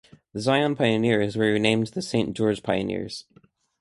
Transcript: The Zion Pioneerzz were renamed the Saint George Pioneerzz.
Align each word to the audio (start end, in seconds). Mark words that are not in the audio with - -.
The 0.33 0.39
Zion 0.39 0.75
Pioneerzz 0.75 1.37
were 1.37 1.45
renamed 1.51 1.85
the 1.89 2.01
Saint 2.01 2.35
George 2.35 2.63
Pioneerzz. 2.63 3.25